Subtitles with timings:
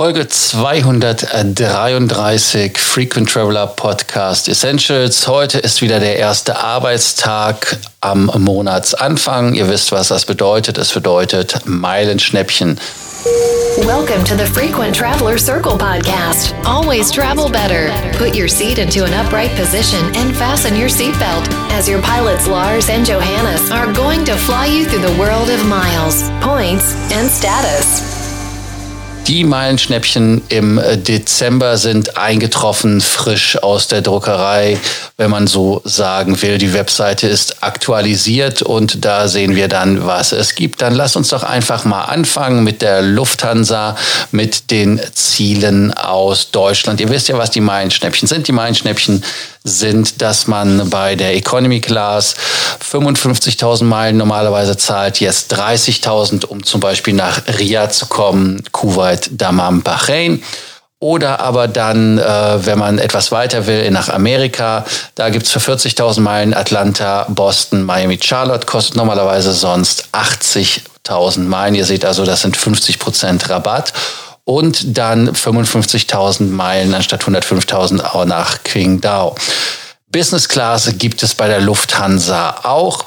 [0.00, 5.28] Folge 233 Frequent Traveler Podcast Essentials.
[5.28, 9.52] Heute ist wieder der erste Arbeitstag am Monatsanfang.
[9.52, 10.78] Ihr wisst, was das bedeutet.
[10.78, 12.80] Es bedeutet Meilenschnäppchen.
[13.84, 16.54] Welcome to the Frequent Traveler Circle podcast.
[16.64, 17.90] Always travel better.
[18.16, 22.88] Put your seat into an upright position and fasten your seatbelt as your pilots Lars
[22.88, 28.11] and Johannes are going to fly you through the world of miles, points, and status.
[29.32, 34.78] Die Meilenschnäppchen im Dezember sind eingetroffen, frisch aus der Druckerei,
[35.16, 36.58] wenn man so sagen will.
[36.58, 40.82] Die Webseite ist aktualisiert und da sehen wir dann, was es gibt.
[40.82, 43.96] Dann lass uns doch einfach mal anfangen mit der Lufthansa,
[44.32, 47.00] mit den Zielen aus Deutschland.
[47.00, 48.48] Ihr wisst ja, was die Meilenschnäppchen sind.
[48.48, 49.24] Die Meilenschnäppchen
[49.64, 52.34] sind, dass man bei der Economy Class
[52.90, 59.82] 55.000 Meilen normalerweise zahlt, jetzt 30.000, um zum Beispiel nach Riyadh zu kommen, Kuwait, Dammam,
[59.82, 60.42] Bahrain.
[60.98, 64.84] Oder aber dann, äh, wenn man etwas weiter will, nach Amerika,
[65.16, 71.74] da gibt's für 40.000 Meilen Atlanta, Boston, Miami, Charlotte, kostet normalerweise sonst 80.000 Meilen.
[71.74, 73.92] Ihr seht also, das sind 50 Prozent Rabatt
[74.44, 79.34] und dann 55.000 Meilen anstatt 105.000 auch nach Qingdao.
[80.10, 83.06] Business Class gibt es bei der Lufthansa auch.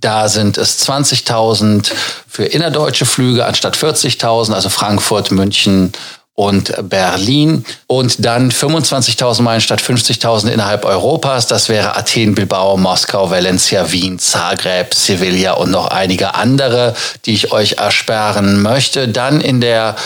[0.00, 1.90] Da sind es 20.000
[2.28, 5.92] für innerdeutsche Flüge anstatt 40.000, also Frankfurt, München
[6.34, 7.64] und Berlin.
[7.86, 11.46] Und dann 25.000 Meilen statt 50.000 innerhalb Europas.
[11.46, 17.52] Das wäre Athen, Bilbao, Moskau, Valencia, Wien, Zagreb, Sevilla und noch einige andere, die ich
[17.52, 19.08] euch ersperren möchte.
[19.08, 19.96] Dann in der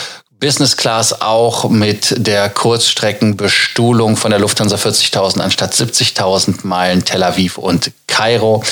[0.40, 7.58] Business Class auch mit der Kurzstreckenbestuhlung von der Lufthansa 40.000 anstatt 70.000 Meilen Tel Aviv
[7.58, 8.62] und Kairo.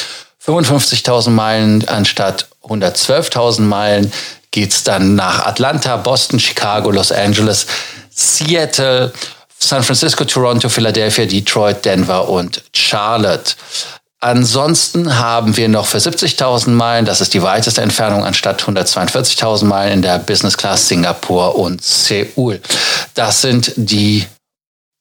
[0.44, 4.12] 55.000 Meilen anstatt 112.000 Meilen
[4.52, 7.66] geht's dann nach Atlanta, Boston, Chicago, Los Angeles,
[8.10, 9.12] Seattle,
[9.58, 13.54] San Francisco, Toronto, Philadelphia, Detroit, Denver und Charlotte.
[14.26, 19.92] Ansonsten haben wir noch für 70.000 Meilen, das ist die weiteste Entfernung anstatt 142.000 Meilen
[19.92, 22.60] in der Business Class Singapur und Seoul.
[23.14, 24.26] Das sind die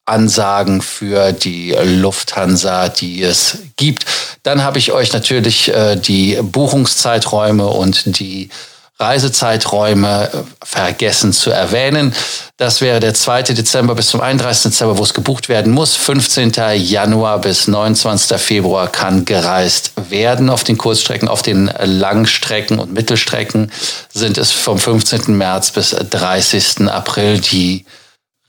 [0.06, 4.06] Ansagen für die Lufthansa, die es gibt.
[4.44, 8.52] Dann habe ich euch natürlich äh, die Buchungszeiträume und die
[8.98, 10.30] Reisezeiträume
[10.64, 12.14] vergessen zu erwähnen.
[12.58, 13.44] Das wäre der 2.
[13.44, 14.72] Dezember bis zum 31.
[14.72, 15.96] Dezember, wo es gebucht werden muss.
[15.96, 16.54] 15.
[16.76, 18.40] Januar bis 29.
[18.40, 21.28] Februar kann gereist werden auf den Kurzstrecken.
[21.28, 23.70] Auf den Langstrecken und Mittelstrecken
[24.14, 25.36] sind es vom 15.
[25.38, 26.88] März bis 30.
[26.88, 27.86] April die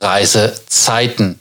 [0.00, 1.40] Reisezeiten.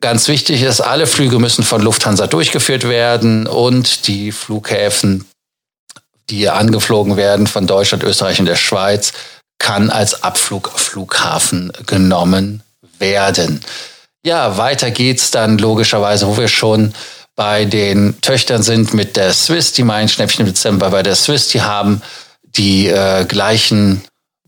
[0.00, 5.26] Ganz wichtig ist, alle Flüge müssen von Lufthansa durchgeführt werden und die Flughäfen
[6.30, 9.12] die angeflogen werden von Deutschland, Österreich und der Schweiz,
[9.58, 12.62] kann als Abflugflughafen genommen
[12.98, 13.60] werden.
[14.24, 16.94] Ja, weiter geht's dann logischerweise, wo wir schon
[17.36, 21.48] bei den Töchtern sind mit der Swiss, die meinen Schnäppchen im Dezember bei der Swiss,
[21.48, 22.02] die haben
[22.44, 24.02] die äh, gleichen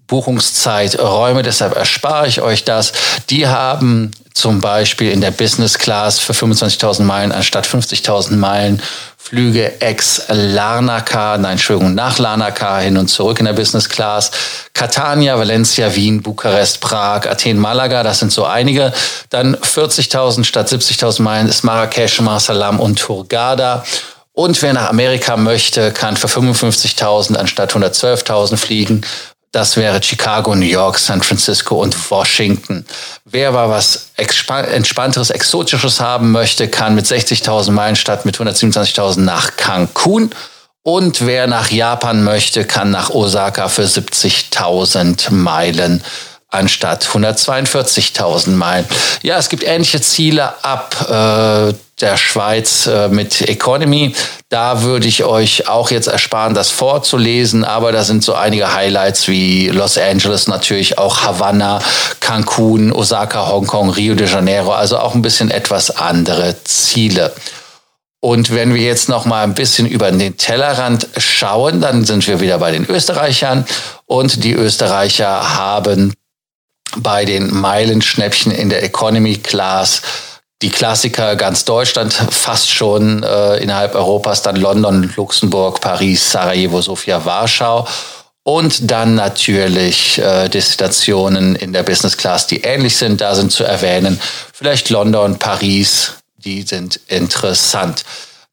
[0.06, 2.92] Buchungszeiträume, deshalb erspare ich euch das.
[3.30, 8.82] Die haben zum Beispiel in der Business Class für 25.000 Meilen anstatt 50.000 Meilen
[9.16, 14.30] Flüge ex Larnaca, nein, Entschuldigung, nach Larnaca hin und zurück in der Business Class.
[14.74, 18.92] Catania, Valencia, Wien, Bukarest, Prag, Athen, Malaga, das sind so einige.
[19.30, 23.84] Dann 40.000 statt 70.000 Meilen ist Marrakesch, Marsalam und Hurghada.
[24.34, 29.02] Und wer nach Amerika möchte, kann für 55.000 anstatt 112.000 fliegen.
[29.52, 32.86] Das wäre Chicago, New York, San Francisco und Washington.
[33.26, 39.56] Wer aber was entspannteres, exotisches haben möchte, kann mit 60.000 Meilen statt mit 127.000 nach
[39.58, 40.30] Cancun.
[40.82, 46.02] Und wer nach Japan möchte, kann nach Osaka für 70.000 Meilen
[46.52, 48.86] anstatt 142.000 Meilen.
[49.22, 54.14] Ja, es gibt ähnliche Ziele ab äh, der Schweiz äh, mit Economy.
[54.48, 59.28] Da würde ich euch auch jetzt ersparen, das vorzulesen, aber da sind so einige Highlights
[59.28, 61.80] wie Los Angeles, natürlich auch Havanna,
[62.20, 67.32] Cancun, Osaka, Hongkong, Rio de Janeiro, also auch ein bisschen etwas andere Ziele.
[68.20, 72.40] Und wenn wir jetzt noch mal ein bisschen über den Tellerrand schauen, dann sind wir
[72.40, 73.64] wieder bei den Österreichern
[74.06, 76.12] und die Österreicher haben
[76.98, 80.02] bei den Meilenschnäppchen in der Economy Class
[80.62, 87.24] die Klassiker ganz Deutschland, fast schon äh, innerhalb Europas, dann London, Luxemburg, Paris, Sarajevo, Sofia,
[87.24, 87.86] Warschau.
[88.44, 93.20] Und dann natürlich äh, Destinationen in der Business Class, die ähnlich sind.
[93.20, 94.20] Da sind zu erwähnen
[94.52, 98.04] vielleicht London, Paris, die sind interessant.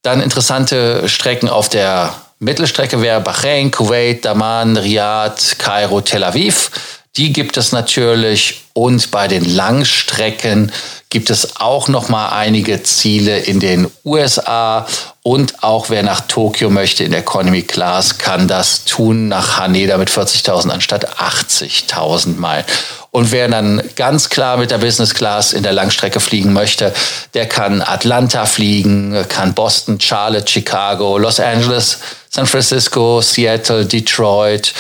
[0.02, 6.72] Dann interessante Strecken auf der Mittelstrecke wäre Bahrain, Kuwait, Daman, Riyadh, Kairo, Tel Aviv.
[7.18, 10.72] Die gibt es natürlich und bei den Langstrecken
[11.10, 14.86] gibt es auch noch mal einige Ziele in den USA
[15.24, 19.98] und auch wer nach Tokio möchte in der Economy Class kann das tun nach Haneda
[19.98, 22.66] mit 40.000 anstatt 80.000 Meilen.
[23.12, 26.94] Und wer dann ganz klar mit der Business Class in der Langstrecke fliegen möchte,
[27.34, 34.74] der kann Atlanta fliegen, kann Boston, Charlotte, Chicago, Los Angeles, San Francisco, Seattle, Detroit,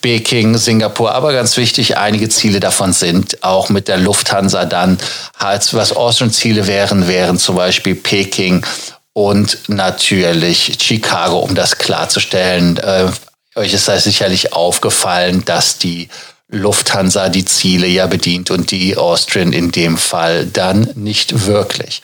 [0.00, 1.14] Peking, Singapur.
[1.14, 4.98] Aber ganz wichtig, einige Ziele davon sind auch mit der Lufthansa dann,
[5.38, 8.66] als was Austrian-Ziele wären, wären zum Beispiel Peking
[9.12, 12.78] und natürlich Chicago, um das klarzustellen.
[12.78, 13.06] Äh,
[13.54, 16.08] euch ist da sicherlich aufgefallen, dass die
[16.48, 22.02] Lufthansa die Ziele ja bedient und die Austrian in dem Fall dann nicht wirklich.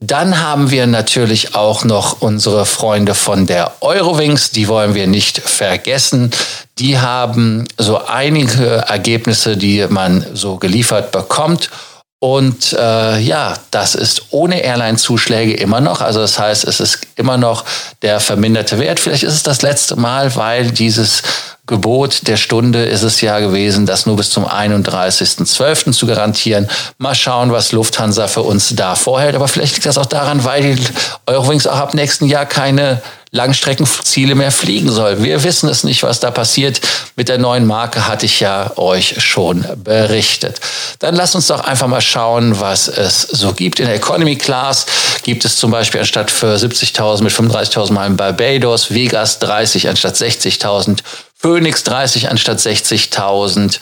[0.00, 5.38] Dann haben wir natürlich auch noch unsere Freunde von der Eurowings, die wollen wir nicht
[5.38, 6.30] vergessen.
[6.78, 11.70] Die haben so einige Ergebnisse, die man so geliefert bekommt.
[12.20, 16.00] Und äh, ja, das ist ohne Airline-Zuschläge immer noch.
[16.00, 17.64] Also das heißt, es ist immer noch
[18.02, 18.98] der verminderte Wert.
[18.98, 21.22] Vielleicht ist es das letzte Mal, weil dieses
[21.68, 25.92] Gebot der Stunde ist es ja gewesen, das nur bis zum 31.12.
[25.92, 26.68] zu garantieren.
[26.96, 29.36] Mal schauen, was Lufthansa für uns da vorhält.
[29.36, 30.82] Aber vielleicht liegt das auch daran, weil die
[31.26, 33.00] Eurowings auch ab nächsten Jahr keine
[33.30, 35.22] Langstreckenziele mehr fliegen soll.
[35.22, 36.80] Wir wissen es nicht, was da passiert.
[37.16, 40.60] Mit der neuen Marke hatte ich ja euch schon berichtet.
[40.98, 43.80] Dann lasst uns doch einfach mal schauen, was es so gibt.
[43.80, 44.86] In der Economy Class
[45.22, 50.14] gibt es zum Beispiel anstatt für 70.000 mit 35.000 Mal in Barbados, Vegas 30 anstatt
[50.14, 51.00] 60.000,
[51.34, 53.78] Phoenix 30 anstatt 60.000.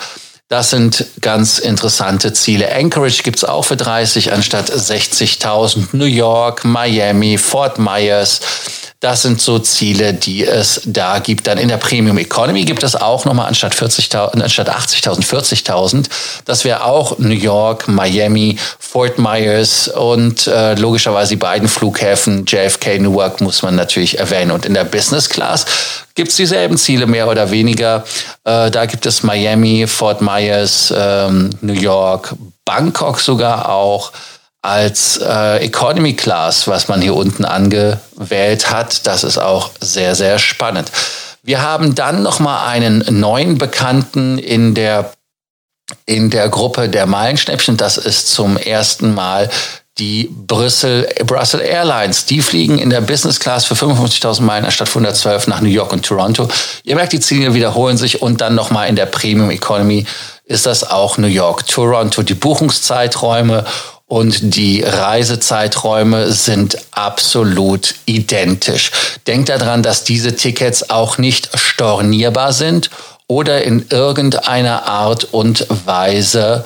[0.49, 2.73] Das sind ganz interessante Ziele.
[2.73, 5.89] Anchorage gibt's auch für 30 anstatt 60.000.
[5.91, 8.41] New York, Miami, Fort Myers.
[9.01, 11.47] Das sind so Ziele, die es da gibt.
[11.47, 16.07] Dann in der Premium Economy gibt es auch nochmal anstatt 40.000, anstatt 80.000, 40.000.
[16.47, 22.99] Das wäre auch New York, Miami, Fort Myers und äh, logischerweise die beiden Flughäfen JFK,
[22.99, 24.51] Newark muss man natürlich erwähnen.
[24.51, 25.67] Und in der Business Class
[26.15, 28.03] gibt es dieselben Ziele mehr oder weniger.
[28.45, 32.35] Äh, da gibt es Miami, Fort Myers, ähm, New York,
[32.65, 34.11] Bangkok sogar auch
[34.67, 39.07] als äh, Economy Class, was man hier unten angewählt hat.
[39.07, 40.91] Das ist auch sehr, sehr spannend.
[41.43, 45.13] Wir haben dann noch mal einen neuen Bekannten in der
[46.05, 47.77] in der Gruppe der Meilenschnäppchen.
[47.77, 49.49] Das ist zum ersten Mal
[49.99, 52.27] die Brüssel, Brussels Airlines.
[52.27, 56.05] Die fliegen in der Business Class für 55.000 Meilen anstatt 112 nach New York und
[56.05, 56.49] Toronto.
[56.83, 60.07] Ihr merkt, die Ziele wiederholen sich und dann noch mal in der Premium Economy
[60.45, 62.23] ist das auch New York, Toronto.
[62.23, 63.65] Die Buchungszeiträume
[64.09, 68.93] und die Reisezeiträume sind absolut identisch.
[69.27, 72.91] Denkt daran, dass diese Tickets auch nicht stornierbar sind
[73.27, 76.65] oder in irgendeiner Art und Weise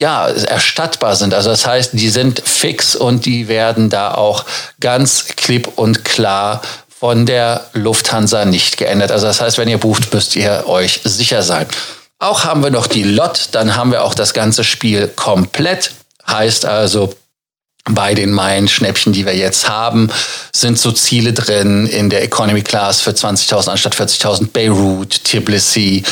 [0.00, 1.34] ja, erstattbar sind.
[1.34, 4.44] Also das heißt, die sind fix und die werden da auch
[4.78, 9.10] ganz klipp und klar von der Lufthansa nicht geändert.
[9.10, 11.66] Also das heißt, wenn ihr bucht, müsst ihr euch sicher sein.
[12.18, 15.90] Auch haben wir noch die Lot, dann haben wir auch das ganze Spiel komplett.
[16.28, 17.14] Heißt also,
[17.88, 20.10] bei den Meilen-Schnäppchen, die wir jetzt haben,
[20.52, 26.02] sind so Ziele drin in der Economy Class für 20.000 anstatt 40.000 Beirut, Tbilisi,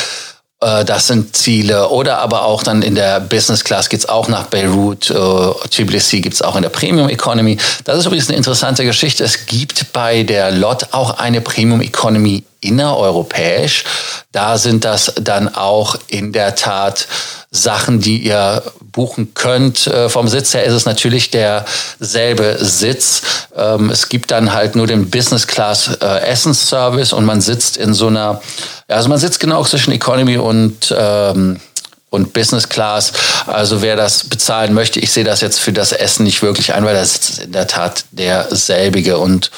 [0.61, 1.89] äh, das sind Ziele.
[1.89, 6.41] Oder aber auch dann in der Business Class geht's auch nach Beirut, äh, Tbilisi gibt's
[6.41, 7.57] auch in der Premium Economy.
[7.83, 9.23] Das ist übrigens eine interessante Geschichte.
[9.23, 13.83] Es gibt bei der LOT auch eine Premium Economy innereuropäisch.
[14.31, 17.07] Da sind das dann auch in der Tat
[17.51, 19.87] Sachen, die ihr buchen könnt.
[19.87, 23.21] Äh, vom Sitz her ist es natürlich derselbe Sitz.
[23.55, 27.93] Ähm, es gibt dann halt nur den Business Class äh, Essensservice und man sitzt in
[27.93, 28.41] so einer,
[28.87, 31.59] also man sitzt genau zwischen Economy und ähm,
[32.15, 33.11] und Business Class.
[33.45, 36.85] Also wer das bezahlen möchte, ich sehe das jetzt für das Essen nicht wirklich ein,
[36.85, 39.51] weil da sitzt in der Tat derselbige und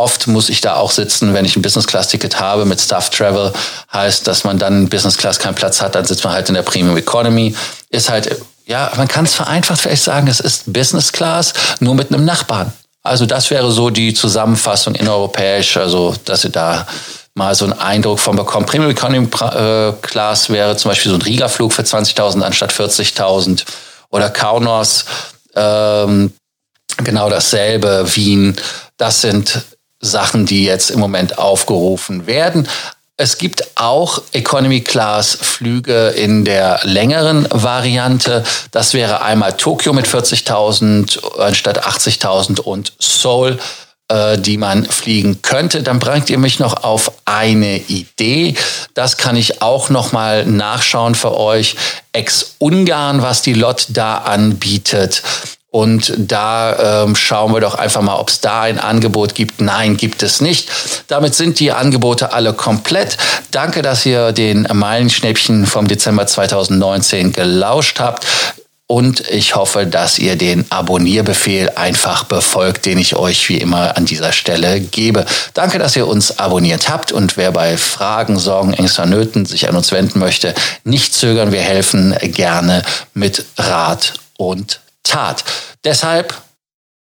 [0.00, 3.52] Oft muss ich da auch sitzen, wenn ich ein Business-Class-Ticket habe mit Staff Travel.
[3.92, 6.96] Heißt, dass man dann Business-Class keinen Platz hat, dann sitzt man halt in der Premium
[6.96, 7.54] Economy.
[7.90, 12.24] Ist halt, ja, man kann es vereinfacht vielleicht sagen, es ist Business-Class, nur mit einem
[12.24, 12.72] Nachbarn.
[13.02, 16.86] Also das wäre so die Zusammenfassung in europäisch, also dass ihr da
[17.34, 18.68] mal so einen Eindruck von bekommt.
[18.68, 23.64] Premium Economy äh, Class wäre zum Beispiel so ein Riga-Flug für 20.000 anstatt 40.000
[24.08, 25.04] oder Kaunos,
[25.54, 26.32] ähm,
[27.04, 28.56] genau dasselbe, Wien.
[28.96, 29.62] Das sind
[30.00, 32.68] Sachen, die jetzt im Moment aufgerufen werden.
[33.16, 38.42] Es gibt auch Economy Class Flüge in der längeren Variante.
[38.70, 43.58] Das wäre einmal Tokio mit 40.000 anstatt 80.000 und Seoul
[44.10, 45.82] äh, die man fliegen könnte.
[45.82, 48.54] Dann bringt ihr mich noch auf eine Idee.
[48.94, 51.76] Das kann ich auch noch mal nachschauen für euch.
[52.12, 55.22] Ex-Ungarn, was die LOT da anbietet.
[55.72, 59.60] Und da ähm, schauen wir doch einfach mal, ob es da ein Angebot gibt.
[59.60, 60.68] Nein, gibt es nicht.
[61.06, 63.16] Damit sind die Angebote alle komplett.
[63.52, 68.26] Danke, dass ihr den Meilenschnäppchen vom Dezember 2019 gelauscht habt.
[68.88, 74.04] Und ich hoffe, dass ihr den Abonnierbefehl einfach befolgt, den ich euch wie immer an
[74.04, 75.24] dieser Stelle gebe.
[75.54, 77.12] Danke, dass ihr uns abonniert habt.
[77.12, 81.52] Und wer bei Fragen, Sorgen, Ängsten, Nöten sich an uns wenden möchte, nicht zögern.
[81.52, 82.82] Wir helfen gerne
[83.14, 85.44] mit Rat und Tat.
[85.84, 86.34] Deshalb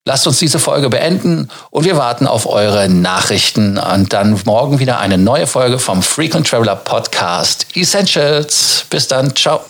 [0.05, 4.99] lasst uns diese Folge beenden und wir warten auf eure Nachrichten und dann morgen wieder
[4.99, 8.85] eine neue Folge vom Frequent Traveler Podcast Essentials.
[8.89, 9.61] Bis dann, ciao.